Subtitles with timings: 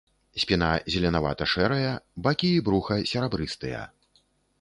[0.43, 1.91] Спіна зеленавата-шэрая,
[2.29, 3.83] бакі і бруха серабрыстыя.